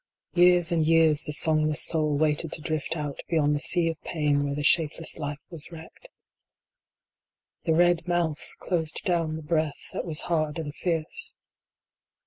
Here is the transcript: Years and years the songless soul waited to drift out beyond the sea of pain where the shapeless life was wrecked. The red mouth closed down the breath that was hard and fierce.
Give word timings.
Years 0.33 0.71
and 0.71 0.83
years 0.83 1.25
the 1.25 1.31
songless 1.31 1.83
soul 1.83 2.17
waited 2.17 2.53
to 2.53 2.61
drift 2.61 2.97
out 2.97 3.19
beyond 3.29 3.53
the 3.53 3.59
sea 3.59 3.87
of 3.87 4.01
pain 4.01 4.43
where 4.43 4.55
the 4.55 4.63
shapeless 4.63 5.19
life 5.19 5.37
was 5.51 5.71
wrecked. 5.71 6.09
The 7.65 7.75
red 7.75 8.07
mouth 8.07 8.49
closed 8.57 8.99
down 9.05 9.35
the 9.35 9.43
breath 9.43 9.91
that 9.93 10.03
was 10.05 10.21
hard 10.21 10.57
and 10.57 10.73
fierce. 10.73 11.35